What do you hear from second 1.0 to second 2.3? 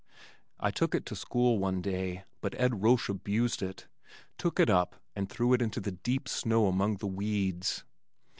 to school one day,